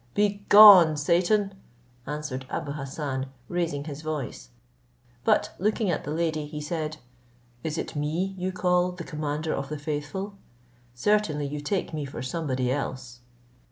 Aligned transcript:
"Begone, 0.15 0.97
Satan!" 0.97 1.53
answered 2.07 2.47
Abou 2.49 2.71
Hassan, 2.71 3.27
raising 3.47 3.83
his 3.83 4.01
voice; 4.01 4.49
but 5.23 5.53
looking 5.59 5.91
at 5.91 6.05
the 6.05 6.11
lady, 6.11 6.47
he 6.47 6.59
said, 6.59 6.97
"Is 7.63 7.77
it 7.77 7.95
me 7.95 8.33
you 8.35 8.51
call 8.51 8.93
the 8.93 9.03
commander 9.03 9.53
of 9.53 9.69
the 9.69 9.77
faithful? 9.77 10.39
Certainly 10.95 11.45
you 11.49 11.61
take 11.61 11.93
me 11.93 12.05
for 12.05 12.23
somebody 12.23 12.71
else." 12.71 13.19